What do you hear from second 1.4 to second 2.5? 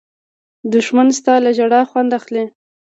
له ژړا خوند اخلي